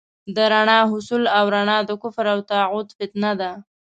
[0.35, 3.51] د رڼا حصول او رڼا د کفر او طاغوت فتنه ده.